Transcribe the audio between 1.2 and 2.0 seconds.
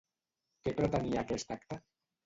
aquest acte?